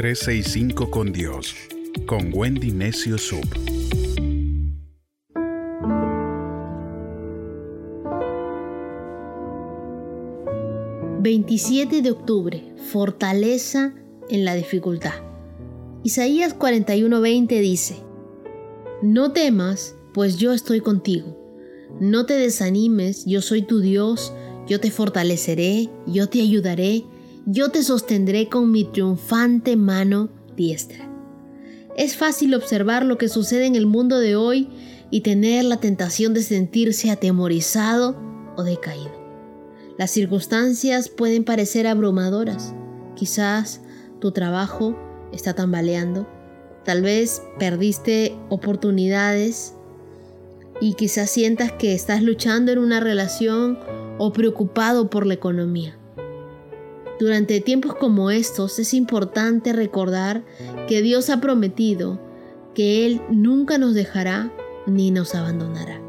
365 0.00 0.90
con 0.90 1.12
Dios, 1.12 1.54
con 2.06 2.30
Wendy 2.32 2.70
Necio 2.70 3.18
Sub. 3.18 3.44
...27 11.22 12.00
de 12.00 12.10
octubre... 12.12 12.72
...fortaleza 12.90 13.94
en 14.30 14.46
la 14.46 14.54
dificultad... 14.54 15.12
Isaías 16.02 16.58
41:20 16.58 17.60
dice... 17.60 17.96
No 19.02 19.32
temas, 19.32 19.96
pues 20.14 20.38
yo 20.38 20.54
estoy 20.54 20.80
contigo. 20.80 21.36
No 22.00 22.24
te 22.24 22.38
desanimes, 22.38 23.26
yo 23.26 23.42
soy 23.42 23.60
tu 23.60 23.80
Dios, 23.80 24.32
yo 24.66 24.80
te 24.80 24.90
fortaleceré, 24.90 25.90
yo 26.06 26.30
te 26.30 26.40
ayudaré, 26.40 27.04
yo 27.46 27.70
te 27.70 27.82
sostendré 27.82 28.48
con 28.48 28.70
mi 28.70 28.84
triunfante 28.84 29.76
mano 29.76 30.28
diestra. 30.56 31.08
Es 31.96 32.16
fácil 32.16 32.54
observar 32.54 33.04
lo 33.04 33.18
que 33.18 33.28
sucede 33.28 33.66
en 33.66 33.76
el 33.76 33.86
mundo 33.86 34.18
de 34.18 34.36
hoy 34.36 34.68
y 35.10 35.22
tener 35.22 35.64
la 35.64 35.78
tentación 35.78 36.34
de 36.34 36.42
sentirse 36.42 37.10
atemorizado 37.10 38.16
o 38.56 38.62
decaído. 38.62 39.12
Las 39.98 40.10
circunstancias 40.10 41.08
pueden 41.08 41.44
parecer 41.44 41.86
abrumadoras. 41.86 42.74
Quizás 43.16 43.80
tu 44.20 44.32
trabajo 44.32 44.96
está 45.32 45.54
tambaleando. 45.54 46.28
Tal 46.84 47.02
vez 47.02 47.42
perdiste 47.58 48.36
oportunidades 48.48 49.74
y 50.80 50.94
quizás 50.94 51.30
sientas 51.30 51.72
que 51.72 51.94
estás 51.94 52.22
luchando 52.22 52.72
en 52.72 52.78
una 52.78 53.00
relación 53.00 53.78
o 54.18 54.32
preocupado 54.32 55.10
por 55.10 55.26
la 55.26 55.34
economía. 55.34 55.99
Durante 57.20 57.60
tiempos 57.60 57.94
como 57.96 58.30
estos 58.30 58.78
es 58.78 58.94
importante 58.94 59.74
recordar 59.74 60.42
que 60.88 61.02
Dios 61.02 61.28
ha 61.28 61.38
prometido 61.38 62.18
que 62.74 63.04
Él 63.04 63.20
nunca 63.30 63.76
nos 63.76 63.92
dejará 63.92 64.50
ni 64.86 65.10
nos 65.10 65.34
abandonará. 65.34 66.00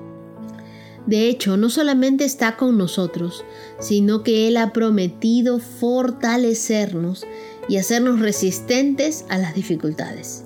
De 1.06 1.28
hecho, 1.28 1.58
no 1.58 1.70
solamente 1.70 2.24
está 2.24 2.56
con 2.56 2.78
nosotros, 2.78 3.44
sino 3.78 4.24
que 4.24 4.48
Él 4.48 4.56
ha 4.56 4.72
prometido 4.72 5.60
fortalecernos 5.60 7.26
y 7.68 7.76
hacernos 7.76 8.22
resistentes 8.22 9.26
a 9.28 9.38
las 9.38 9.54
dificultades. 9.54 10.46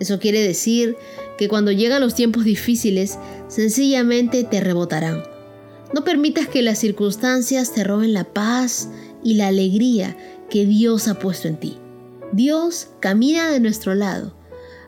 Eso 0.00 0.18
quiere 0.18 0.42
decir 0.42 0.96
que 1.38 1.48
cuando 1.48 1.70
llegan 1.70 2.00
los 2.00 2.16
tiempos 2.16 2.42
difíciles, 2.42 3.16
sencillamente 3.46 4.42
te 4.42 4.60
rebotarán. 4.60 5.22
No 5.94 6.02
permitas 6.02 6.48
que 6.48 6.62
las 6.62 6.78
circunstancias 6.78 7.72
te 7.74 7.84
roben 7.84 8.12
la 8.12 8.24
paz 8.24 8.88
y 9.22 9.34
la 9.34 9.48
alegría 9.48 10.16
que 10.48 10.66
Dios 10.66 11.08
ha 11.08 11.18
puesto 11.18 11.48
en 11.48 11.58
ti. 11.58 11.78
Dios 12.32 12.88
camina 13.00 13.50
de 13.50 13.60
nuestro 13.60 13.94
lado. 13.94 14.34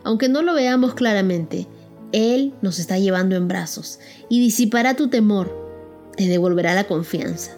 Aunque 0.04 0.28
no 0.28 0.42
lo 0.42 0.54
veamos 0.54 0.94
claramente, 0.94 1.66
Él 2.12 2.54
nos 2.62 2.78
está 2.78 2.98
llevando 2.98 3.36
en 3.36 3.48
brazos 3.48 3.98
y 4.28 4.40
disipará 4.40 4.94
tu 4.94 5.08
temor, 5.08 5.56
te 6.16 6.28
devolverá 6.28 6.74
la 6.74 6.84
confianza. 6.84 7.52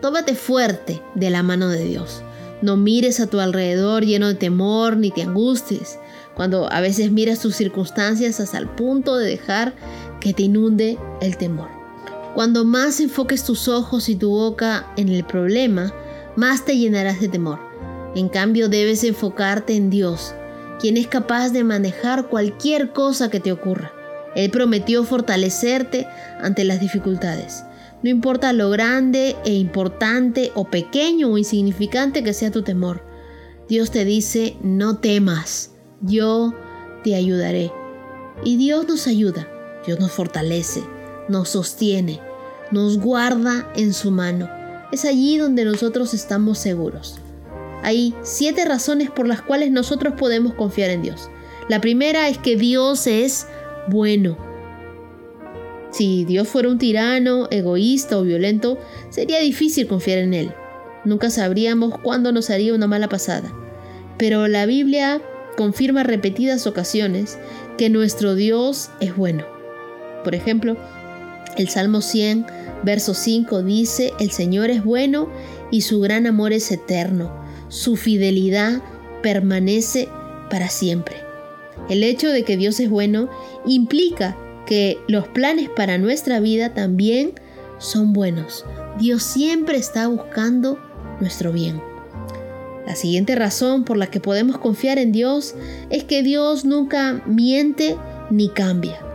Tómate 0.00 0.34
fuerte 0.34 1.00
de 1.14 1.30
la 1.30 1.42
mano 1.42 1.68
de 1.68 1.84
Dios. 1.84 2.22
No 2.60 2.76
mires 2.76 3.20
a 3.20 3.26
tu 3.26 3.40
alrededor 3.40 4.04
lleno 4.04 4.28
de 4.28 4.34
temor 4.34 4.96
ni 4.96 5.10
te 5.10 5.22
angusties, 5.22 5.98
cuando 6.34 6.70
a 6.72 6.80
veces 6.80 7.10
miras 7.10 7.40
tus 7.40 7.56
circunstancias 7.56 8.40
hasta 8.40 8.58
el 8.58 8.68
punto 8.68 9.16
de 9.16 9.28
dejar 9.28 9.74
que 10.20 10.32
te 10.32 10.44
inunde 10.44 10.98
el 11.20 11.36
temor. 11.36 11.68
Cuando 12.34 12.64
más 12.64 13.00
enfoques 13.00 13.44
tus 13.44 13.68
ojos 13.68 14.08
y 14.08 14.16
tu 14.16 14.30
boca 14.30 14.86
en 14.96 15.08
el 15.08 15.24
problema, 15.24 15.92
más 16.36 16.64
te 16.64 16.76
llenarás 16.76 17.20
de 17.20 17.28
temor. 17.28 17.58
En 18.14 18.28
cambio, 18.28 18.68
debes 18.68 19.04
enfocarte 19.04 19.74
en 19.74 19.90
Dios, 19.90 20.34
quien 20.80 20.96
es 20.96 21.06
capaz 21.06 21.50
de 21.50 21.64
manejar 21.64 22.28
cualquier 22.28 22.92
cosa 22.92 23.30
que 23.30 23.40
te 23.40 23.52
ocurra. 23.52 23.92
Él 24.34 24.50
prometió 24.50 25.04
fortalecerte 25.04 26.06
ante 26.40 26.64
las 26.64 26.80
dificultades. 26.80 27.64
No 28.02 28.10
importa 28.10 28.52
lo 28.52 28.70
grande 28.70 29.36
e 29.44 29.52
importante 29.54 30.50
o 30.54 30.68
pequeño 30.68 31.28
o 31.28 31.38
insignificante 31.38 32.24
que 32.24 32.32
sea 32.32 32.50
tu 32.50 32.62
temor. 32.62 33.04
Dios 33.68 33.90
te 33.90 34.04
dice, 34.04 34.56
no 34.62 34.98
temas, 34.98 35.72
yo 36.00 36.54
te 37.04 37.14
ayudaré. 37.14 37.70
Y 38.44 38.56
Dios 38.56 38.88
nos 38.88 39.06
ayuda, 39.06 39.46
Dios 39.86 40.00
nos 40.00 40.10
fortalece, 40.10 40.82
nos 41.28 41.50
sostiene, 41.50 42.20
nos 42.70 42.98
guarda 42.98 43.70
en 43.76 43.92
su 43.92 44.10
mano 44.10 44.61
es 44.92 45.04
allí 45.04 45.38
donde 45.38 45.64
nosotros 45.64 46.14
estamos 46.14 46.58
seguros. 46.58 47.18
Hay 47.82 48.14
siete 48.22 48.64
razones 48.64 49.10
por 49.10 49.26
las 49.26 49.42
cuales 49.42 49.72
nosotros 49.72 50.14
podemos 50.16 50.54
confiar 50.54 50.90
en 50.90 51.02
Dios. 51.02 51.30
La 51.68 51.80
primera 51.80 52.28
es 52.28 52.38
que 52.38 52.56
Dios 52.56 53.06
es 53.06 53.46
bueno. 53.88 54.36
Si 55.90 56.24
Dios 56.24 56.48
fuera 56.48 56.68
un 56.68 56.78
tirano, 56.78 57.48
egoísta 57.50 58.18
o 58.18 58.22
violento, 58.22 58.78
sería 59.10 59.40
difícil 59.40 59.86
confiar 59.86 60.18
en 60.18 60.34
Él. 60.34 60.52
Nunca 61.04 61.30
sabríamos 61.30 61.98
cuándo 61.98 62.30
nos 62.30 62.50
haría 62.50 62.74
una 62.74 62.86
mala 62.86 63.08
pasada. 63.08 63.52
Pero 64.16 64.46
la 64.46 64.66
Biblia 64.66 65.20
confirma 65.56 66.02
repetidas 66.02 66.66
ocasiones 66.66 67.38
que 67.76 67.90
nuestro 67.90 68.34
Dios 68.34 68.90
es 69.00 69.16
bueno. 69.16 69.44
Por 70.24 70.34
ejemplo, 70.34 70.76
el 71.56 71.68
Salmo 71.68 72.00
100 72.00 72.46
Verso 72.82 73.14
5 73.14 73.62
dice, 73.62 74.12
el 74.18 74.30
Señor 74.30 74.70
es 74.70 74.84
bueno 74.84 75.28
y 75.70 75.82
su 75.82 76.00
gran 76.00 76.26
amor 76.26 76.52
es 76.52 76.70
eterno, 76.72 77.32
su 77.68 77.96
fidelidad 77.96 78.82
permanece 79.22 80.08
para 80.50 80.68
siempre. 80.68 81.16
El 81.88 82.02
hecho 82.02 82.28
de 82.28 82.42
que 82.42 82.56
Dios 82.56 82.80
es 82.80 82.90
bueno 82.90 83.28
implica 83.66 84.36
que 84.66 84.98
los 85.08 85.28
planes 85.28 85.68
para 85.68 85.98
nuestra 85.98 86.40
vida 86.40 86.74
también 86.74 87.32
son 87.78 88.12
buenos. 88.12 88.64
Dios 88.98 89.22
siempre 89.22 89.76
está 89.76 90.06
buscando 90.06 90.78
nuestro 91.20 91.52
bien. 91.52 91.80
La 92.86 92.96
siguiente 92.96 93.34
razón 93.34 93.84
por 93.84 93.96
la 93.96 94.08
que 94.08 94.20
podemos 94.20 94.58
confiar 94.58 94.98
en 94.98 95.12
Dios 95.12 95.54
es 95.90 96.04
que 96.04 96.22
Dios 96.22 96.64
nunca 96.64 97.22
miente 97.26 97.96
ni 98.30 98.48
cambia. 98.48 99.11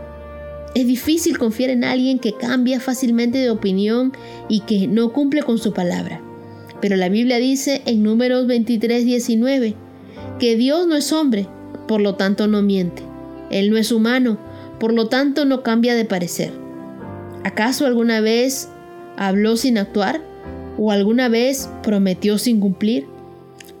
Es 0.78 0.86
difícil 0.86 1.38
confiar 1.38 1.70
en 1.70 1.82
alguien 1.82 2.20
que 2.20 2.34
cambia 2.34 2.78
fácilmente 2.78 3.38
de 3.38 3.50
opinión 3.50 4.12
y 4.48 4.60
que 4.60 4.86
no 4.86 5.12
cumple 5.12 5.42
con 5.42 5.58
su 5.58 5.72
palabra. 5.72 6.20
Pero 6.80 6.94
la 6.94 7.08
Biblia 7.08 7.38
dice 7.38 7.82
en 7.84 8.04
números 8.04 8.46
23, 8.46 9.04
19 9.04 9.74
que 10.38 10.54
Dios 10.54 10.86
no 10.86 10.94
es 10.94 11.12
hombre, 11.12 11.48
por 11.88 12.00
lo 12.00 12.14
tanto 12.14 12.46
no 12.46 12.62
miente. 12.62 13.02
Él 13.50 13.70
no 13.70 13.76
es 13.76 13.90
humano, 13.90 14.38
por 14.78 14.92
lo 14.92 15.08
tanto 15.08 15.44
no 15.44 15.64
cambia 15.64 15.96
de 15.96 16.04
parecer. 16.04 16.52
¿Acaso 17.42 17.84
alguna 17.84 18.20
vez 18.20 18.68
habló 19.16 19.56
sin 19.56 19.78
actuar? 19.78 20.22
¿O 20.78 20.92
alguna 20.92 21.28
vez 21.28 21.68
prometió 21.82 22.38
sin 22.38 22.60
cumplir? 22.60 23.04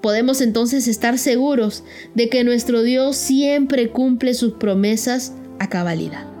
Podemos 0.00 0.40
entonces 0.40 0.88
estar 0.88 1.16
seguros 1.16 1.84
de 2.16 2.28
que 2.28 2.42
nuestro 2.42 2.82
Dios 2.82 3.14
siempre 3.14 3.88
cumple 3.90 4.34
sus 4.34 4.54
promesas 4.54 5.34
a 5.60 5.68
cabalidad. 5.68 6.37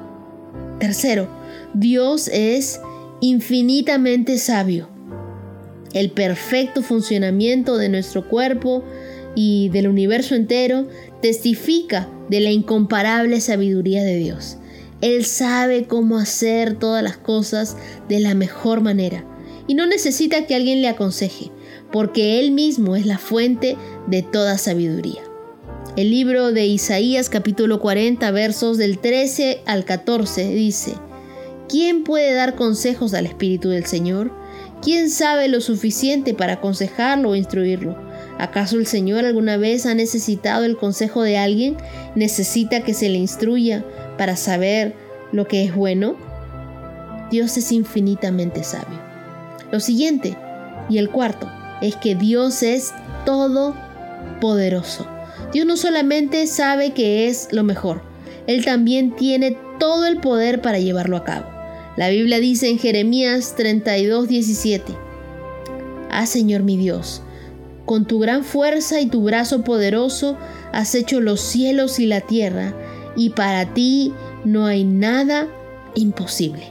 Tercero, 0.78 1.28
Dios 1.74 2.28
es 2.32 2.80
infinitamente 3.20 4.38
sabio. 4.38 4.88
El 5.92 6.10
perfecto 6.10 6.82
funcionamiento 6.82 7.76
de 7.78 7.88
nuestro 7.88 8.28
cuerpo 8.28 8.84
y 9.34 9.70
del 9.70 9.88
universo 9.88 10.34
entero 10.34 10.86
testifica 11.20 12.08
de 12.28 12.40
la 12.40 12.50
incomparable 12.50 13.40
sabiduría 13.40 14.04
de 14.04 14.16
Dios. 14.16 14.58
Él 15.00 15.24
sabe 15.24 15.84
cómo 15.84 16.18
hacer 16.18 16.74
todas 16.74 17.02
las 17.02 17.16
cosas 17.16 17.76
de 18.08 18.20
la 18.20 18.34
mejor 18.34 18.80
manera 18.80 19.24
y 19.66 19.74
no 19.74 19.86
necesita 19.86 20.46
que 20.46 20.54
alguien 20.54 20.82
le 20.82 20.88
aconseje, 20.88 21.50
porque 21.92 22.40
Él 22.40 22.50
mismo 22.50 22.96
es 22.96 23.06
la 23.06 23.18
fuente 23.18 23.76
de 24.06 24.22
toda 24.22 24.58
sabiduría. 24.58 25.27
El 25.96 26.10
libro 26.10 26.52
de 26.52 26.66
Isaías 26.66 27.28
capítulo 27.28 27.80
40 27.80 28.30
versos 28.30 28.78
del 28.78 28.98
13 28.98 29.62
al 29.66 29.84
14 29.84 30.54
dice, 30.54 30.94
¿quién 31.68 32.04
puede 32.04 32.34
dar 32.34 32.54
consejos 32.54 33.14
al 33.14 33.26
Espíritu 33.26 33.70
del 33.70 33.84
Señor? 33.84 34.30
¿Quién 34.80 35.10
sabe 35.10 35.48
lo 35.48 35.60
suficiente 35.60 36.34
para 36.34 36.54
aconsejarlo 36.54 37.30
o 37.30 37.34
instruirlo? 37.34 37.96
¿Acaso 38.38 38.78
el 38.78 38.86
Señor 38.86 39.24
alguna 39.24 39.56
vez 39.56 39.86
ha 39.86 39.94
necesitado 39.94 40.64
el 40.64 40.76
consejo 40.76 41.22
de 41.22 41.36
alguien? 41.36 41.76
¿Necesita 42.14 42.84
que 42.84 42.94
se 42.94 43.08
le 43.08 43.18
instruya 43.18 43.84
para 44.16 44.36
saber 44.36 44.94
lo 45.32 45.48
que 45.48 45.64
es 45.64 45.74
bueno? 45.74 46.16
Dios 47.32 47.56
es 47.56 47.72
infinitamente 47.72 48.62
sabio. 48.62 49.00
Lo 49.72 49.80
siguiente, 49.80 50.36
y 50.88 50.98
el 50.98 51.10
cuarto, 51.10 51.50
es 51.82 51.96
que 51.96 52.14
Dios 52.14 52.62
es 52.62 52.92
todopoderoso. 53.26 55.17
Dios 55.52 55.66
no 55.66 55.76
solamente 55.76 56.46
sabe 56.46 56.92
que 56.92 57.28
es 57.28 57.48
lo 57.52 57.64
mejor, 57.64 58.02
Él 58.46 58.64
también 58.64 59.16
tiene 59.16 59.56
todo 59.78 60.06
el 60.06 60.18
poder 60.18 60.60
para 60.60 60.78
llevarlo 60.78 61.16
a 61.16 61.24
cabo. 61.24 61.46
La 61.96 62.10
Biblia 62.10 62.38
dice 62.38 62.68
en 62.68 62.78
Jeremías 62.78 63.54
32, 63.56 64.28
17, 64.28 64.92
Ah 66.10 66.26
Señor 66.26 66.62
mi 66.62 66.76
Dios, 66.76 67.22
con 67.86 68.04
tu 68.06 68.18
gran 68.18 68.44
fuerza 68.44 69.00
y 69.00 69.06
tu 69.06 69.22
brazo 69.22 69.64
poderoso 69.64 70.36
has 70.72 70.94
hecho 70.94 71.20
los 71.20 71.40
cielos 71.40 71.98
y 71.98 72.06
la 72.06 72.20
tierra, 72.20 72.74
y 73.16 73.30
para 73.30 73.72
ti 73.72 74.12
no 74.44 74.66
hay 74.66 74.84
nada 74.84 75.48
imposible. 75.94 76.64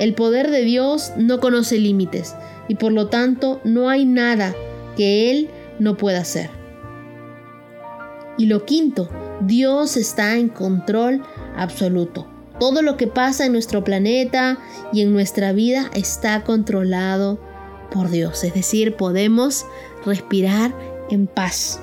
El 0.00 0.14
poder 0.14 0.50
de 0.50 0.62
Dios 0.62 1.12
no 1.16 1.38
conoce 1.38 1.78
límites, 1.78 2.34
y 2.66 2.74
por 2.74 2.92
lo 2.92 3.06
tanto 3.06 3.60
no 3.64 3.88
hay 3.88 4.04
nada 4.04 4.54
que 4.96 5.30
Él 5.30 5.48
no 5.78 5.96
pueda 5.96 6.20
hacer. 6.20 6.61
Y 8.38 8.46
lo 8.46 8.64
quinto, 8.64 9.08
Dios 9.42 9.96
está 9.96 10.36
en 10.36 10.48
control 10.48 11.22
absoluto. 11.56 12.26
Todo 12.58 12.82
lo 12.82 12.96
que 12.96 13.06
pasa 13.06 13.46
en 13.46 13.52
nuestro 13.52 13.84
planeta 13.84 14.58
y 14.92 15.02
en 15.02 15.12
nuestra 15.12 15.52
vida 15.52 15.90
está 15.94 16.44
controlado 16.44 17.40
por 17.90 18.10
Dios. 18.10 18.44
Es 18.44 18.54
decir, 18.54 18.96
podemos 18.96 19.66
respirar 20.04 20.74
en 21.10 21.26
paz. 21.26 21.80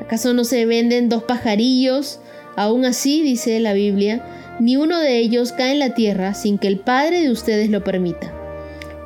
¿Acaso 0.00 0.34
no 0.34 0.44
se 0.44 0.66
venden 0.66 1.08
dos 1.08 1.24
pajarillos? 1.24 2.20
Aún 2.56 2.84
así, 2.84 3.22
dice 3.22 3.58
la 3.60 3.72
Biblia, 3.72 4.24
ni 4.60 4.76
uno 4.76 4.98
de 4.98 5.18
ellos 5.18 5.52
cae 5.52 5.72
en 5.72 5.78
la 5.78 5.94
tierra 5.94 6.34
sin 6.34 6.58
que 6.58 6.68
el 6.68 6.78
Padre 6.78 7.22
de 7.22 7.30
ustedes 7.30 7.70
lo 7.70 7.82
permita. 7.82 8.32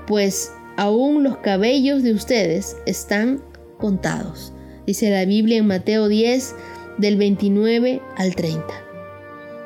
Pues 0.06 0.52
aún 0.76 1.22
los 1.22 1.38
cabellos 1.38 2.02
de 2.02 2.12
ustedes 2.12 2.76
están 2.84 3.43
contados. 3.78 4.52
Dice 4.88 5.11
la 5.11 5.26
Biblia 5.26 5.58
en 5.58 5.67
Mateo 5.67 6.08
10, 6.08 6.55
del 6.96 7.19
29 7.19 8.00
al 8.17 8.35
30. 8.35 8.64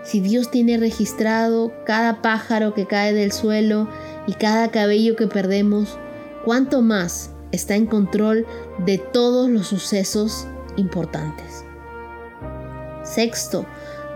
Si 0.02 0.19
Dios 0.19 0.50
tiene 0.50 0.78
registrado 0.78 1.72
cada 1.86 2.22
pájaro 2.22 2.74
que 2.74 2.88
cae 2.88 3.12
del 3.12 3.30
suelo 3.30 3.88
y 4.26 4.32
cada 4.32 4.72
cabello 4.72 5.14
que 5.14 5.28
perdemos, 5.28 5.96
¿cuánto 6.44 6.82
más 6.82 7.30
está 7.52 7.76
en 7.76 7.86
control 7.86 8.48
de 8.84 8.98
todos 8.98 9.48
los 9.48 9.69
sucesos 9.69 10.48
importantes? 10.76 11.62
Sexto, 13.04 13.64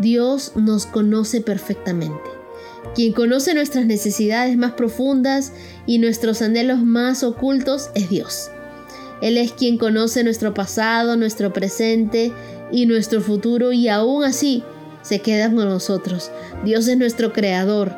Dios 0.01 0.55
nos 0.57 0.87
conoce 0.87 1.41
perfectamente. 1.41 2.31
Quien 2.97 3.13
conoce 3.13 3.55
nuestras 3.55 3.87
necesidades 3.87 4.57
más 4.57 4.73
profundas 4.73 5.53
y 5.87 5.99
nuestros 5.99 6.43
anhelos 6.43 6.81
más 6.81 7.23
ocultos 7.23 7.91
es 7.95 8.11
Dios. 8.11 8.51
Él 9.21 9.39
es 9.39 9.53
quien 9.53 9.79
conoce 9.79 10.25
nuestro 10.25 10.55
pasado, 10.55 11.17
nuestro 11.17 11.53
presente 11.53 12.33
y 12.71 12.87
nuestro 12.87 13.21
futuro 13.21 13.73
y 13.73 13.89
aún 13.89 14.25
así 14.25 14.63
se 15.03 15.21
queda 15.21 15.47
con 15.47 15.69
nosotros. 15.69 16.31
Dios 16.65 16.89
es 16.89 16.99
nuestro 16.99 17.33
creador. 17.33 17.93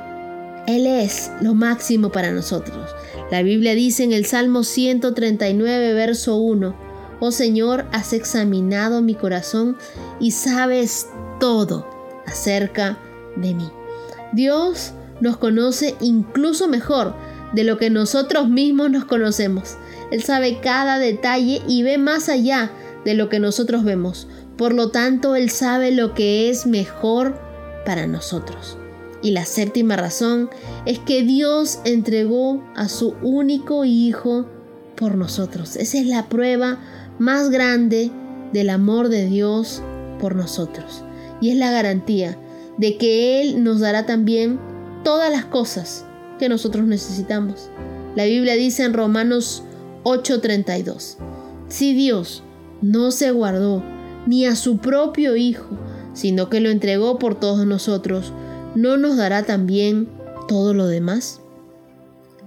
Él 0.67 0.87
es 0.87 1.31
lo 1.41 1.55
máximo 1.55 2.13
para 2.13 2.33
nosotros. 2.33 2.95
La 3.31 3.43
Biblia 3.43 3.75
dice 3.75 4.05
en 4.05 4.13
el 4.13 4.27
Salmo 4.27 4.63
139, 4.63 5.95
verso 5.95 6.37
1, 6.37 6.75
Oh 7.21 7.31
Señor, 7.33 7.87
has 7.93 8.13
examinado 8.13 9.03
mi 9.03 9.15
corazón 9.15 9.77
y 10.21 10.31
sabes 10.33 11.09
todo 11.41 11.89
acerca 12.27 12.99
de 13.37 13.55
mí. 13.55 13.71
Dios 14.33 14.93
nos 15.21 15.37
conoce 15.37 15.97
incluso 16.01 16.69
mejor 16.69 17.15
de 17.53 17.65
lo 17.65 17.79
que 17.79 17.91
nosotros 17.91 18.49
mismos 18.49 18.91
nos 18.91 19.05
conocemos. 19.05 19.77
Él 20.11 20.23
sabe 20.23 20.61
cada 20.61 20.99
detalle 20.99 21.63
y 21.67 21.83
ve 21.83 21.99
más 21.99 22.29
allá 22.29 22.71
de 23.05 23.15
lo 23.15 23.29
que 23.29 23.41
nosotros 23.41 23.85
vemos. 23.85 24.29
Por 24.57 24.75
lo 24.75 24.91
tanto, 24.91 25.37
Él 25.37 25.51
sabe 25.51 25.91
lo 25.91 26.15
que 26.15 26.51
es 26.51 26.67
mejor 26.67 27.39
para 27.85 28.07
nosotros. 28.07 28.77
Y 29.23 29.33
la 29.33 29.45
séptima 29.45 29.97
razón 29.97 30.49
es 30.87 30.99
que 30.99 31.23
Dios 31.23 31.81
entregó 31.85 32.65
a 32.77 32.89
su 32.89 33.17
único 33.23 33.85
Hijo 33.85 34.47
por 34.97 35.17
nosotros. 35.17 35.77
Esa 35.77 35.99
es 35.99 36.07
la 36.07 36.29
prueba 36.29 36.79
más 37.19 37.51
grande 37.51 38.11
del 38.53 38.71
amor 38.71 39.09
de 39.09 39.27
Dios 39.27 39.83
por 40.21 40.35
nosotros. 40.35 41.05
Y 41.41 41.51
es 41.51 41.57
la 41.57 41.71
garantía 41.71 42.39
de 42.79 42.97
que 42.97 43.41
Él 43.41 43.63
nos 43.63 43.81
dará 43.81 44.07
también 44.07 44.61
todas 45.05 45.31
las 45.31 45.45
cosas 45.45 46.05
que 46.39 46.49
nosotros 46.49 46.87
necesitamos. 46.87 47.71
La 48.15 48.25
Biblia 48.25 48.55
dice 48.55 48.85
en 48.85 48.95
Romanos 48.95 49.65
8:32, 50.05 51.17
si 51.69 51.95
Dios 51.95 52.43
no 52.81 53.11
se 53.11 53.31
guardó 53.31 53.83
ni 54.27 54.47
a 54.47 54.57
su 54.57 54.79
propio 54.79 55.37
Hijo, 55.37 55.79
sino 56.15 56.49
que 56.49 56.61
lo 56.61 56.71
entregó 56.71 57.19
por 57.19 57.39
todos 57.39 57.67
nosotros, 57.67 58.33
¿no 58.75 58.97
nos 58.97 59.17
dará 59.17 59.45
también 59.45 60.09
todo 60.49 60.75
lo 60.75 60.87
demás? 60.87 61.41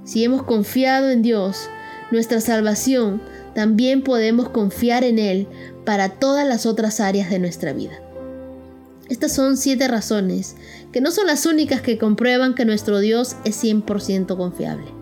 Si 0.04 0.24
hemos 0.24 0.44
confiado 0.44 1.10
en 1.10 1.22
Dios, 1.22 1.70
nuestra 2.12 2.42
salvación, 2.42 3.22
también 3.56 4.02
podemos 4.04 4.50
confiar 4.50 5.04
en 5.04 5.20
Él 5.20 5.48
para 5.86 6.10
todas 6.10 6.48
las 6.48 6.66
otras 6.66 7.00
áreas 7.00 7.30
de 7.30 7.40
nuestra 7.40 7.74
vida. 7.74 7.94
Estas 9.10 9.34
son 9.34 9.58
siete 9.58 9.88
razones, 9.88 10.56
que 10.92 11.02
no 11.02 11.12
son 11.12 11.28
las 11.28 11.46
únicas 11.46 11.82
que 11.82 11.98
comprueban 11.98 12.56
que 12.56 12.66
nuestro 12.66 13.00
Dios 13.00 13.36
es 13.44 13.62
100% 13.62 14.38
confiable. 14.38 15.01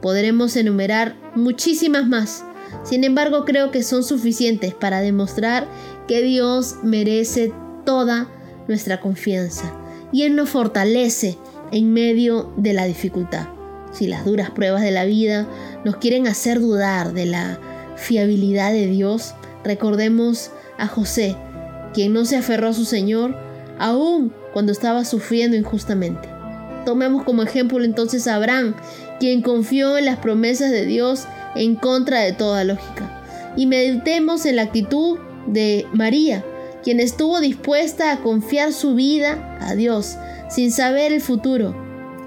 Podremos 0.00 0.56
enumerar 0.56 1.16
muchísimas 1.34 2.06
más, 2.06 2.44
sin 2.84 3.04
embargo 3.04 3.44
creo 3.44 3.70
que 3.70 3.82
son 3.82 4.02
suficientes 4.04 4.74
para 4.74 5.00
demostrar 5.00 5.66
que 6.06 6.22
Dios 6.22 6.76
merece 6.82 7.52
toda 7.84 8.28
nuestra 8.68 9.00
confianza 9.00 9.74
y 10.12 10.22
Él 10.22 10.36
nos 10.36 10.50
fortalece 10.50 11.36
en 11.72 11.92
medio 11.92 12.52
de 12.56 12.72
la 12.72 12.84
dificultad. 12.84 13.48
Si 13.92 14.06
las 14.06 14.24
duras 14.24 14.50
pruebas 14.50 14.82
de 14.82 14.90
la 14.90 15.04
vida 15.04 15.48
nos 15.84 15.96
quieren 15.96 16.26
hacer 16.26 16.60
dudar 16.60 17.12
de 17.12 17.26
la 17.26 17.58
fiabilidad 17.96 18.72
de 18.72 18.86
Dios, 18.86 19.34
recordemos 19.64 20.50
a 20.76 20.86
José, 20.86 21.36
quien 21.94 22.12
no 22.12 22.24
se 22.24 22.36
aferró 22.36 22.68
a 22.68 22.74
su 22.74 22.84
Señor 22.84 23.36
aún 23.78 24.32
cuando 24.52 24.72
estaba 24.72 25.04
sufriendo 25.04 25.56
injustamente. 25.56 26.37
Tomemos 26.84 27.24
como 27.24 27.42
ejemplo 27.42 27.82
entonces 27.82 28.26
a 28.26 28.36
Abraham, 28.36 28.74
quien 29.20 29.42
confió 29.42 29.98
en 29.98 30.06
las 30.06 30.18
promesas 30.18 30.70
de 30.70 30.86
Dios 30.86 31.26
en 31.54 31.74
contra 31.74 32.20
de 32.20 32.32
toda 32.32 32.64
lógica. 32.64 33.22
Y 33.56 33.66
meditemos 33.66 34.46
en 34.46 34.56
la 34.56 34.62
actitud 34.62 35.18
de 35.46 35.86
María, 35.92 36.44
quien 36.82 37.00
estuvo 37.00 37.40
dispuesta 37.40 38.12
a 38.12 38.20
confiar 38.20 38.72
su 38.72 38.94
vida 38.94 39.58
a 39.60 39.74
Dios 39.74 40.16
sin 40.48 40.72
saber 40.72 41.12
el 41.12 41.20
futuro 41.20 41.74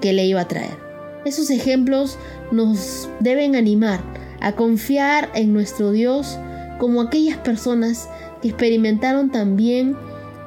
que 0.00 0.12
le 0.12 0.26
iba 0.26 0.42
a 0.42 0.48
traer. 0.48 0.76
Esos 1.24 1.50
ejemplos 1.50 2.18
nos 2.50 3.08
deben 3.20 3.56
animar 3.56 4.00
a 4.40 4.52
confiar 4.52 5.30
en 5.34 5.52
nuestro 5.52 5.92
Dios 5.92 6.36
como 6.78 7.00
aquellas 7.00 7.38
personas 7.38 8.08
que 8.42 8.48
experimentaron 8.48 9.30
también 9.30 9.96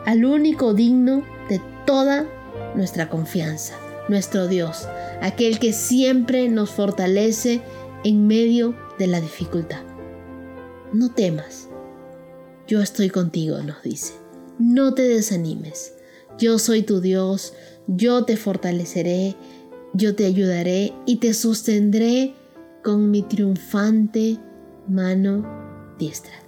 al 0.06 0.26
único 0.26 0.74
digno 0.74 1.24
de 1.50 1.62
toda 1.86 2.26
nuestra 2.76 3.10
confianza, 3.10 3.76
nuestro 4.08 4.48
Dios, 4.48 4.88
aquel 5.22 5.60
que 5.60 5.74
siempre 5.74 6.50
nos 6.50 6.70
fortalece 6.72 7.62
en 8.04 8.28
medio 8.28 8.76
de 9.00 9.08
la 9.08 9.20
dificultad. 9.20 9.84
No 10.94 11.12
temas, 11.12 11.68
yo 12.68 12.82
estoy 12.82 13.10
contigo, 13.10 13.58
nos 13.60 13.82
dice. 13.84 14.14
No 14.58 14.94
te 14.94 15.04
desanimes, 15.04 15.94
yo 16.38 16.60
soy 16.60 16.84
tu 16.84 17.02
Dios, 17.02 17.54
yo 17.88 18.24
te 18.24 18.38
fortaleceré, 18.38 19.36
yo 19.94 20.16
te 20.16 20.26
ayudaré 20.26 20.94
y 21.06 21.18
te 21.18 21.34
sostendré 21.34 22.34
con 22.84 23.12
mi 23.12 23.24
triunfante 23.24 24.38
mano 24.88 25.96
diestra. 25.98 26.45